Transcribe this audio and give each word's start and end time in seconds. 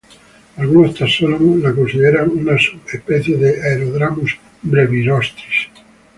Algunos 0.57 0.95
taxónomos 0.95 1.59
la 1.59 1.75
consideran 1.75 2.31
una 2.31 2.57
subespecie 2.57 3.37
de 3.37 3.61
"Aerodramus 3.61 4.35
brevirostris". 4.63 5.69